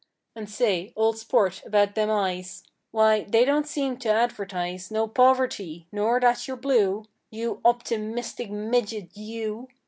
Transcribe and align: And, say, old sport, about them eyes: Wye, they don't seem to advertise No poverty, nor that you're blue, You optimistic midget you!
And, 0.35 0.49
say, 0.49 0.93
old 0.95 1.19
sport, 1.19 1.61
about 1.63 1.93
them 1.93 2.09
eyes: 2.09 2.63
Wye, 2.91 3.21
they 3.29 3.45
don't 3.45 3.67
seem 3.67 3.97
to 3.97 4.09
advertise 4.09 4.89
No 4.89 5.07
poverty, 5.07 5.85
nor 5.91 6.19
that 6.21 6.47
you're 6.47 6.57
blue, 6.57 7.05
You 7.29 7.61
optimistic 7.63 8.49
midget 8.49 9.15
you! 9.15 9.67